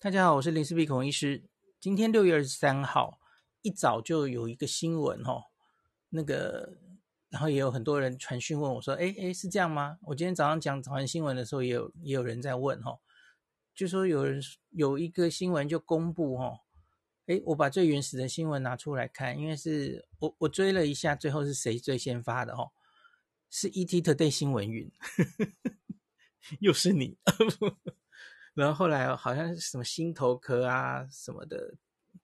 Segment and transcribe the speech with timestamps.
[0.00, 1.42] 大家好，我是林氏璧孔医师。
[1.80, 3.18] 今天六月二十三号
[3.62, 5.46] 一早就有一个新闻哦，
[6.10, 6.78] 那个
[7.30, 13.00] 然后也有很多人传讯问我说：“哎哎，是这样吗？”我今天早上讲早安新闻的时候，也有也有人在问哦，
[13.74, 14.40] 就说有人
[14.70, 16.60] 有一个新闻就公布哦，
[17.26, 22.70] 哎，我把最原始的新闻拿出来看，因为是我我追了一下，最后是谁最先发的哦？
[23.50, 24.92] 是 ET Today 新闻云，
[26.60, 27.18] 又是你。
[28.58, 31.74] 然后后来好像是什么心头壳啊什么的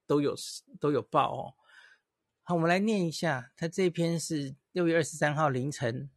[0.05, 0.35] 都有
[0.81, 1.55] 都有报哦。
[2.43, 6.11] 好，我们来念一下，他这篇是六月二十三号凌晨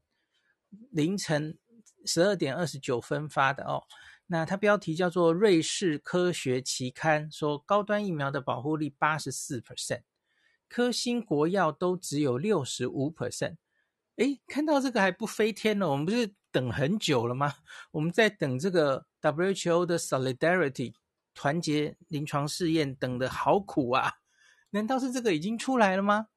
[0.89, 1.59] 凌晨
[2.03, 3.83] 十二点二十九分发的哦。
[4.25, 10.01] 那它标题叫做《瑞士科学期刊》说高端疫苗的保护力八十四 percent，
[10.67, 13.57] 科兴国药都只有六十五 percent。
[14.15, 15.91] 诶，看到这个还不飞天了？
[15.91, 17.53] 我们不是等很久了吗？
[17.91, 19.05] 我们在等这个。
[19.21, 20.93] WHO 的 Solidarity
[21.33, 24.13] 团结临床试验等的好苦啊！
[24.71, 26.27] 难道是这个已经出来了吗？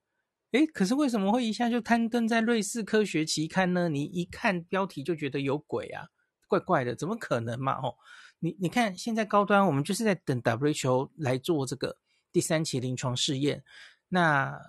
[0.53, 3.89] 诶，可是为什么会一下就刊登在瑞士科学期刊呢？
[3.89, 6.09] 你一看标题就觉得有鬼啊，
[6.49, 7.75] 怪怪的，怎么可能嘛？
[7.75, 7.97] 哦，
[8.41, 11.99] 你你看现在高端，我们就是在等 WHO 来做这个
[12.33, 13.63] 第三期临床试验。
[14.09, 14.61] 那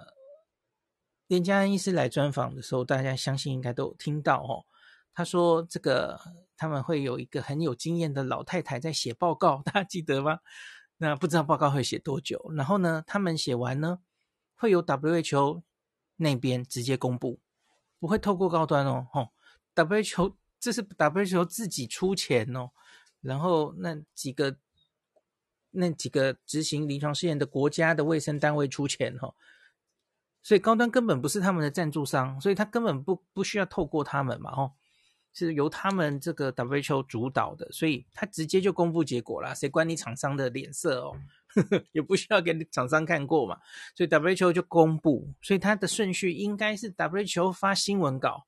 [1.28, 4.66] 连家安医师来专访的时候，大家相信应该都有听到哦。
[5.14, 6.20] 他说这个。
[6.62, 10.42] 他们会有一个很有经验的老太太在写报告， 大家记得吗？
[10.98, 12.52] 那不知道报告会写多久。
[12.56, 13.98] 然后呢，他们写完呢，
[14.56, 15.64] 会由 WHO
[16.18, 17.40] 那边直接公布，
[17.98, 19.08] 不会透过高端哦。
[19.12, 19.30] 吼
[19.74, 22.70] ，WHO 这是 WHO 自己出钱哦。
[23.22, 24.58] 然后那几个
[25.72, 29.34] 那几个执行临床试验的国家的卫生单位出钱哦。
[30.44, 34.52] 所以高端根本不是他们的赞助商，所以他根本不不需要透过他们嘛。
[34.52, 34.74] 吼。
[35.34, 41.16] 是由他们这个 WHO 主导的，所以他直接就公布结果了，谁管你厂商的脸色哦，
[41.48, 43.58] 呵呵，也不需要给厂商看过嘛，
[43.96, 48.46] 所以 WHO 就公布，所以它的顺序应该是 WHO 发新闻稿，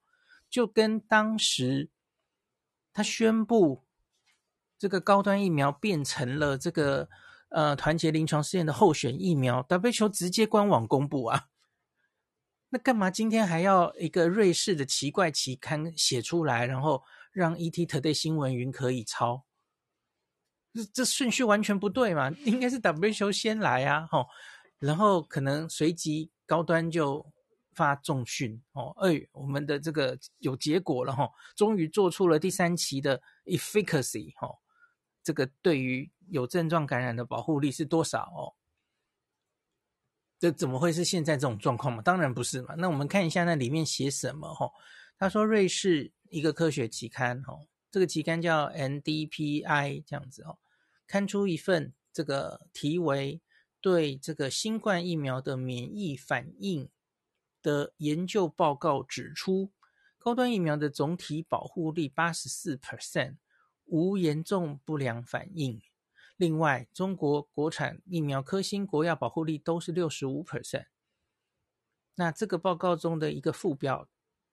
[0.49, 1.89] 就跟当时
[2.91, 3.83] 他宣布
[4.77, 7.07] 这个高端疫苗变成了这个
[7.49, 11.47] 呃团结临床试验的候选疫苗，WHO 直接官网公布啊。
[12.73, 19.45] 那干嘛今天还要一个瑞士的奇怪期刊写出来，然后让 ET Today 新闻云可以抄？
[20.73, 22.31] 这这顺序完全不对嘛？
[22.45, 24.25] 应该是 WHO 先来啊，吼，
[24.79, 27.23] 然后可能随即高端就
[27.75, 34.49] 发重讯哦，哎，我们的这个有结果了哈，终于做出了第三期的 efficacy 哈，
[35.23, 38.57] 这个对于有症状感染的保护力是多少哦？
[40.43, 42.01] 这怎么会是现在这种状况嘛？
[42.01, 42.75] 当然不是嘛。
[42.77, 44.69] 那我们看一下那里面写什么哈。
[45.17, 47.57] 他说瑞士一个科学期刊哈，
[47.89, 50.57] 这个期刊叫 NDPI 这样子哦，
[51.07, 53.39] 刊出一份这个题为
[53.79, 56.89] 对这个新冠疫苗的免疫反应
[57.61, 59.71] 的研究报告指出，
[60.17, 63.37] 高端疫苗的总体保护力八十四 percent，
[63.85, 65.81] 无严重不良反应。
[66.35, 70.87] 另外，中国国产疫苗科兴、国药保护力都是六十五 percent。
[72.15, 74.09] 那这个报告中的一个附表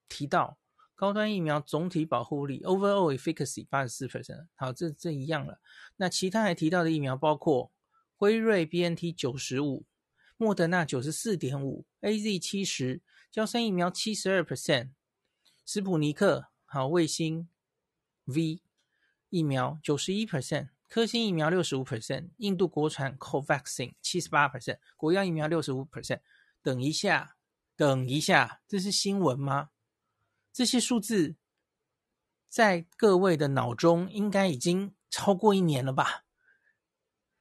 [0.09, 0.59] 提到，
[0.95, 4.49] 高端疫苗总体保护力 （overall efficacy） 八十四 percent。
[4.55, 5.61] 好，这这一样了。
[5.97, 7.73] 那其他还提到的疫苗包括
[8.17, 9.87] 辉瑞 BNT 九十五、
[10.37, 14.91] 莫德纳九十四点五、AZ 七十、娇生疫苗七十二 percent、
[15.65, 17.49] 斯普尼克好卫星
[18.27, 18.63] V
[19.31, 20.69] 疫苗九十一 percent。
[20.91, 26.19] 科兴疫苗六十五 percent，印度国产 Covaxin 七十八 percent，国药疫苗六十五 percent。
[26.63, 27.37] 等一下，
[27.77, 29.71] 等一下，这是新闻吗？
[30.53, 31.37] 这些数字
[32.49, 36.25] 在各位的脑中应该已经超过一年了吧？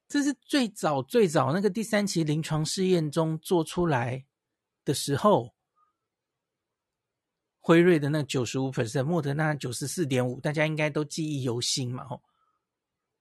[0.08, 4.28] 这是最早最早那个第三期临床试验中做出来
[4.86, 5.56] 的时候，
[7.60, 12.06] 辉瑞的那九十五 percent，莫德纳九十四点五，大家应该都记忆犹新嘛？
[12.06, 12.22] 吼。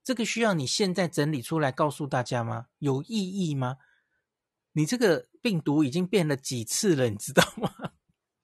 [0.09, 2.69] 这个需要你现在整理出来告诉大家吗？
[2.79, 3.77] 有意义吗？
[4.73, 7.93] 你这个病毒已经变了几次了，你知道吗？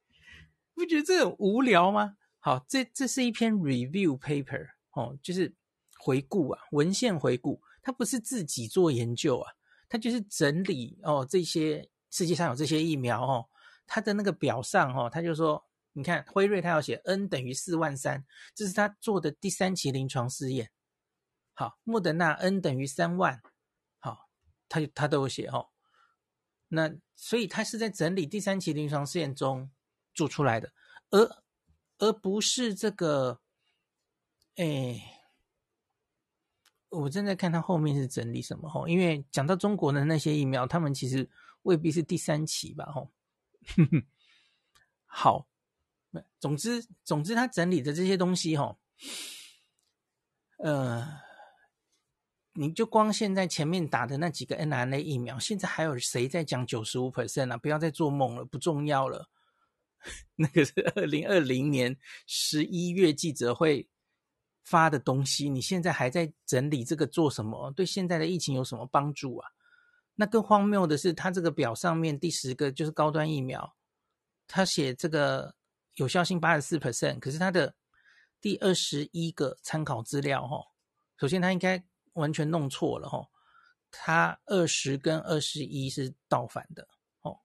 [0.76, 2.18] 不觉得这很无聊吗？
[2.38, 5.54] 好，这这是一篇 review paper 哦，就是
[5.98, 9.50] 回顾啊，文献回顾，它不是自己做研究啊，
[9.88, 13.48] 它就是整理哦，这些世界上有这些疫苗哦，
[13.86, 15.64] 它的那个表上哦，他就说，
[15.94, 18.22] 你看辉瑞他要写 N 等于四万三，
[18.54, 20.70] 这是他做的第三期临床试验。
[21.54, 23.40] 好，莫德纳 N 等于三万，
[23.98, 24.28] 好，
[24.68, 25.70] 他他都有写哦。
[26.68, 29.70] 那所以他是在整理第三期临床试验中
[30.12, 30.72] 做出来的，
[31.10, 31.44] 而
[31.98, 33.40] 而不是这个，
[34.56, 35.20] 哎，
[36.88, 41.30] 我正在看他后面是整理什么吼，因为讲到中国的那些疫苗，他们其实
[41.62, 43.12] 未必是第三期吧吼。
[45.06, 45.46] 好，
[46.40, 48.80] 总之总之他整理的这些东西吼，
[50.58, 51.20] 呃，
[52.54, 57.56] 你就光现在前面打的那几个 mRNA 疫苗，现在还有谁在讲九十五 percent 啊？
[57.56, 59.28] 不要再做梦了，不重要了。
[60.36, 61.96] 那个是二零二零年
[62.26, 63.88] 十一月记者会
[64.62, 67.70] 发的东西，你现在还在整理这个做什么？
[67.72, 69.48] 对现在的疫情有什么帮助啊？
[70.14, 73.74] 那更荒谬的是，他这个表上面第十个就是高端疫苗，
[74.46, 75.56] 他写这个
[75.96, 77.74] 有效性八十四 percent，可是他的
[78.40, 80.58] 第二十一个参考资料，哈，
[81.18, 81.82] 首先他应该
[82.14, 83.28] 完全弄错了，哈，
[83.90, 86.88] 他二十跟二十一是倒反的，
[87.20, 87.38] 哦，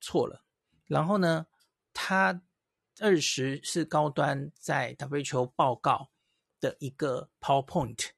[0.00, 0.44] 错了，
[0.86, 1.46] 然后呢？
[1.98, 2.42] 他
[3.00, 6.10] 二十是高端在 WHO 报告
[6.60, 8.10] 的一个 PowerPoint，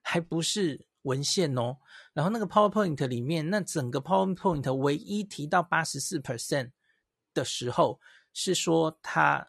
[0.00, 1.76] 还不是文献哦。
[2.14, 6.72] 然后那个 PowerPoint 里面，那整个 PowerPoint 唯一提到八十四 percent
[7.32, 8.00] 的时候，
[8.32, 9.48] 是说它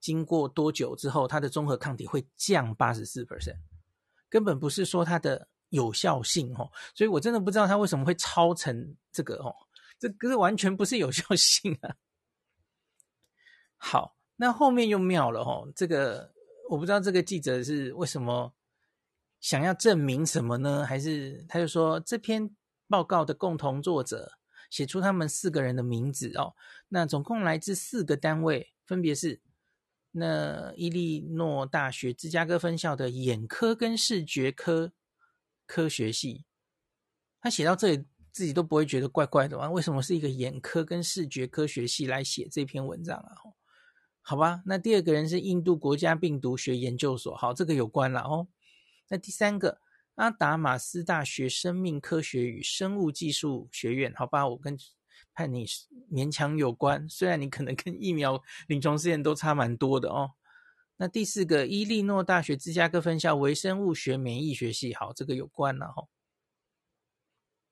[0.00, 3.58] 经过多久之后，它的综合抗体会降八十四 percent，
[4.32, 6.72] 根本不是说它的有效性哦。
[6.94, 9.54] 所以我真的不知道它为什么会抄成这个哦，
[9.98, 11.96] 这个完全不是有效性啊。
[13.76, 15.70] 好，那后面又妙了哦。
[15.76, 16.32] 这个
[16.70, 18.54] 我不知道，这个记者是为什么
[19.38, 20.86] 想要证明什么呢？
[20.86, 22.56] 还是他就说这篇
[22.88, 24.32] 报告的共同作者
[24.70, 26.54] 写出他们四个人的名字哦。
[26.88, 29.42] 那总共来自四个单位，分别是
[30.12, 34.92] 那伊利诺大学芝加哥分校的眼科跟视觉科
[35.66, 36.44] 科学系。
[37.40, 39.68] 他写到这里自己都不会觉得怪怪的吗？
[39.68, 43.34] 为什么是一个眼科跟视觉科学系来写这篇文章啊？
[44.20, 48.46] 好吧，那第二个人是印度国家病毒学研究所，好，这个有关了哦。
[49.08, 49.80] 那第三个，
[50.14, 54.78] 阿达马斯大学生命科学与生物技术学院，好吧，我跟
[55.34, 55.66] 判你
[56.10, 60.32] 勉强有关，虽然你可能跟疫苗临床试验都差蛮多的哦。
[60.96, 66.08] 那第四个，伊利诺大学芝加哥分校微生物学免疫学系，好，这个有关了哈。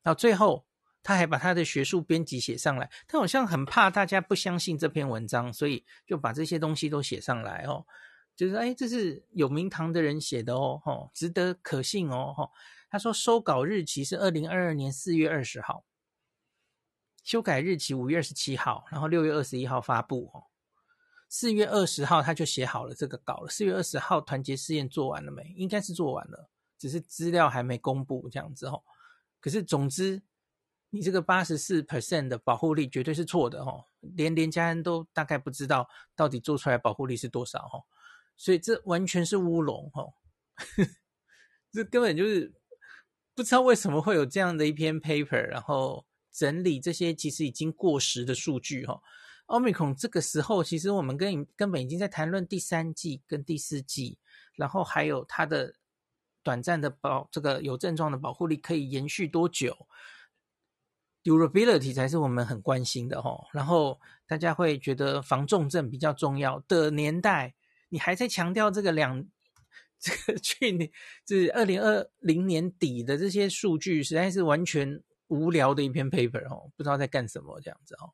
[0.03, 0.67] 到最后。
[1.03, 7.87] 他还把他的学术编辑写上来，他好像很怕大家不相信这篇文章，所以就把这些东西都写上来哦，
[8.37, 12.51] 就是哎，这是有名堂的人写的哦，吼，值得可信哦，吼。
[12.91, 15.83] 他说收稿日期是二零二二年四月二十号，
[17.23, 20.45] 修改日期五月二十七号，然后六月二十一号发布哦。
[21.29, 23.49] 四月二十号他就写好了这个稿了。
[23.49, 25.55] 四月二十号团结试验做完了没？
[25.57, 28.83] 应该是做完了，只是资料还没公布这样子哦。
[29.41, 30.23] 可是总之。
[30.93, 37.87] 你这个八十四 percent 的保护力绝对是错的哦，连连家人都大概不知道到底做出来保护力是多少哦，
[38.37, 40.13] 所以这完全是乌龙哦，
[41.71, 42.53] 这根本就是
[43.37, 46.05] 不知道为什么会有这样的一篇 paper，然后
[46.41, 49.03] 整理这些其实已经过时的数据哈。
[49.47, 54.17] Omicron 这个时候其实我们跟根本已经在谈论第三季跟第四季，
[54.55, 55.75] 然后还有它的
[56.43, 59.87] 短暂的保这个有症状的保护力可以延续多久。
[61.23, 67.55] Durability 才是我们很关心的哦，然后大家会觉得防重症比较重要的年代，
[67.91, 69.27] 你还在强调这个两
[69.99, 70.91] 这个去年
[71.27, 78.13] 就是二零二零年底的这些数据，实在是完全无聊的一篇 paper 哦，不知道在干什么这样子哦。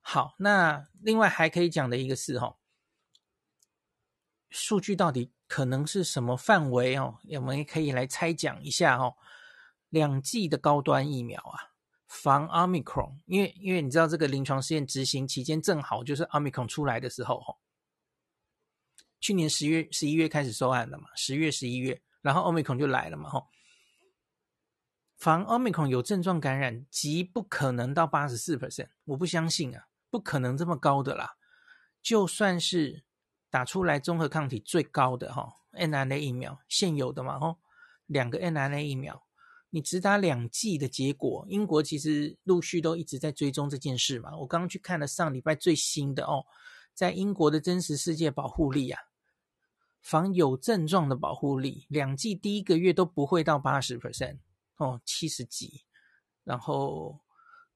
[0.00, 2.56] 好，那另外还可以讲的一个是哦，
[4.50, 7.18] 数据到底可能是什么范围哦？
[7.36, 9.14] 我们也可以来猜讲一下哦。
[9.88, 11.68] 两剂的高端疫苗啊。
[12.08, 17.60] 防 Omicron，因为因为你知道这个临床试验执行期间正好就是 Omicron 出来的时候，哦，
[19.20, 23.46] 去年十月十一月开始收案了嘛，十月十一月，然后 Omicron 就来了嘛，哈，
[25.18, 31.32] 防 Omicron 有症状感染极不可能到八十四 percent，我不相信啊，不可能这么高的啦，
[32.00, 33.02] 就算是
[33.50, 37.56] 打出来综合抗体最高的哈，n R N A 疫苗现有的嘛，哈，
[38.06, 39.24] 两个 n R N A 疫苗。
[39.70, 44.34] 你只打两剂的结果，英国其实陆续都一直在追踪这件事嘛。
[44.38, 46.46] 我刚刚去看了上礼拜最新的哦，
[46.94, 48.98] 在英国的真实世界保护力啊，
[50.00, 54.38] 防有症状的保护力，两剂第一个月都不会到八十 percent
[54.78, 55.84] 哦，七十几，
[56.42, 57.20] 然后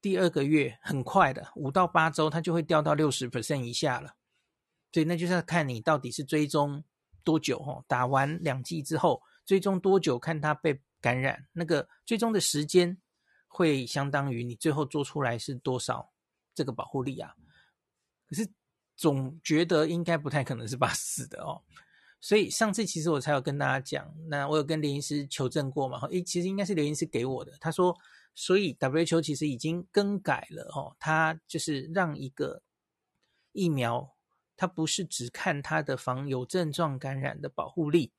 [0.00, 4.16] 第二个月很快的五到八周，它就会掉到六十 percent 以下了。
[4.90, 6.82] 对，那就是要看你到底是追踪
[7.22, 10.80] 多久哦，打完两剂之后追踪多久，看它被。
[11.02, 12.96] 感染那个最终的时间
[13.48, 16.12] 会相当于你最后做出来是多少
[16.54, 17.34] 这个保护力啊？
[18.28, 18.48] 可是
[18.94, 21.60] 总觉得应该不太可能是八十四的哦，
[22.22, 25.98] 所以上次其实我才有跟大家讲，那我有跟刘医师求证过嘛？
[25.98, 27.98] 哈诶，其实应该是刘医师给我的，他说，
[28.32, 32.62] 所以 WHO 其实已经更改了哦，他就是让一个
[33.50, 34.14] 疫苗，
[34.56, 38.12] 它不是只看它的防有症状感染的保护力，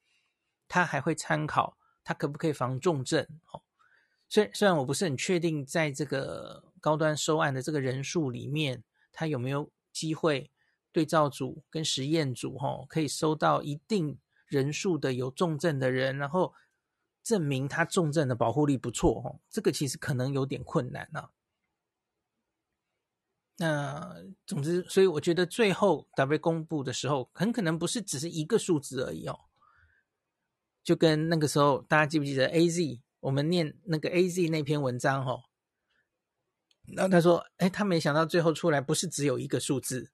[0.67, 3.61] 它还会参考它可不可以防重症哦。
[4.27, 8.83] 虽虽然我不是很确定，在这个高端收案的这个人数里面，
[9.13, 10.51] 它有没有机会
[10.93, 16.53] 对照组跟实验组哈，可以收到一定人数的有重症的人，然后
[17.21, 21.31] 证明他重症的保护力不错哈，这个其实可能有点困难啊。
[23.57, 24.15] 那
[24.47, 29.41] 总之，所以我觉得最后 W 公布的时候，很可能不是只是一个数字而已哦，
[30.83, 33.01] 就跟那个时候大家记不记得 AZ？
[33.19, 35.43] 我们念那个 AZ 那篇文章哈，
[36.87, 40.11] 然后他说，哎，他没想到最后出来不是只有一个数字，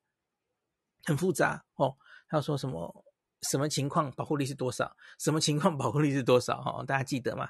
[1.04, 1.96] 很复杂哦。
[2.28, 3.06] 他说什么
[3.42, 4.96] 什么情况保护力是多少？
[5.18, 6.62] 什么情况 保护力是多少？
[6.62, 7.50] 哈，大家记得吗？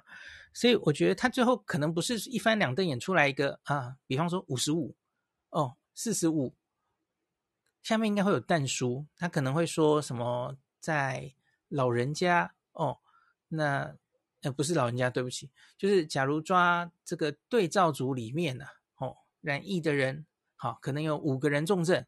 [0.54, 4.96] 所以我觉得他最后可能不是一翻两瞪眼出来一个啊，比方说五十五
[5.50, 6.56] 哦，四十五，
[7.84, 11.34] 下面应该会有但书，他可能会说什么在
[11.68, 13.00] 老人家哦，
[13.50, 13.96] 那。
[14.42, 18.64] 呃，不是老人家，对不起，就是假如抓这个对照组里面呢、
[18.96, 20.26] 哦，染疫的人，
[20.56, 22.06] 好、哦，可能有五个人重症，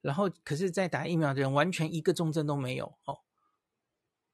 [0.00, 3.20] 然后可是，在打疫苗的人完全一个重症都没有，哦，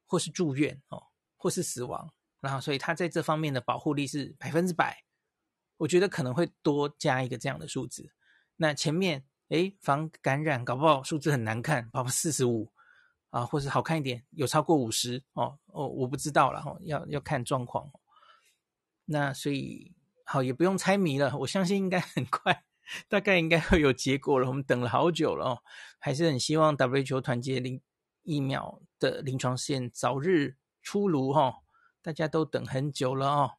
[0.05, 5.03] 或是住院，哦，或是死亡，然后所以他在这方面的保护力是百分之百，
[5.77, 8.11] 我觉得可能会多加一个这样的数字。
[8.55, 12.71] 那前面，诶，防感染搞不好数字很难看，包括四十五。
[13.29, 17.91] 啊，或是好看一点，有超过五十哦哦，我不知道了哈、哦，要要看状况。
[19.03, 19.93] 那所以
[20.23, 22.63] 好也不用猜谜了，我相信应该很快，
[23.07, 24.47] 大概应该会有结果了。
[24.47, 25.63] 我们等了好久了哦，
[25.99, 27.81] 还是很希望 WHO 团结临
[28.23, 31.55] 疫苗的临床试验早日出炉哈、哦，
[32.01, 33.51] 大家都等很久了哦。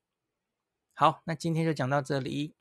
[0.95, 2.55] 好，那今天就讲到这里。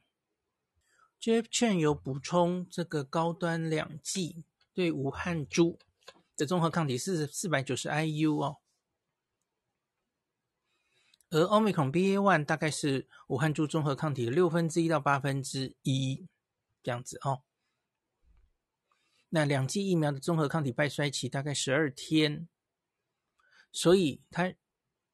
[1.20, 5.80] Jeff Chen 有补充这个高端两剂对武汉株。
[6.36, 8.58] 的综合抗体是四百九十 IU 哦，
[11.32, 16.28] 而 Omicron BA.1 大概是武汉株综合抗体的六分之一到八分之一
[16.88, 17.42] 这样子哦。
[19.28, 22.48] 那两剂疫苗的综合抗体半衰期大概十二天，
[23.74, 24.54] 所以他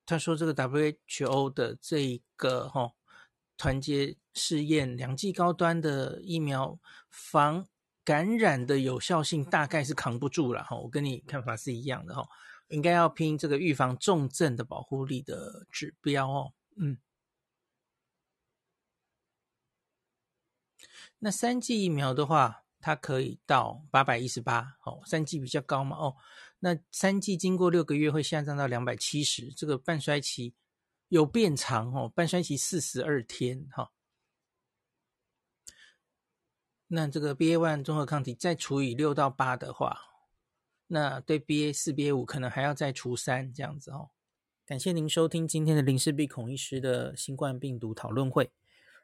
[0.06, 2.94] 他说这个 WHO 的这个哈、哦、
[3.58, 7.68] 团结试验两剂高端的疫苗防。
[8.06, 12.28] 感染的有效性大概是扛不住了哈，我跟你看法是一样的哈，
[12.68, 16.98] 应该要拼这个预防重症的保护力的指标哦，嗯。
[21.26, 26.18] 那三剂疫苗的话，它可以到八百一十八，哦，三剂比较高嘛，哦，
[26.60, 30.54] 那三剂经过六个月会下降到两百七十，这个半衰期
[31.08, 33.94] 有变长哦，半衰期四十二天哈。
[36.88, 39.98] 那这个 BA one 综合抗体再除以六到八的话，
[40.88, 44.10] 那对 BA 四、BA 五可能还要再除三这样子哦。
[44.66, 48.52] 感谢您收听今天的林氏璧孔医师的新冠病毒讨论会。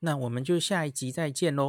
[0.00, 1.68] 那我们就下一集再见喽。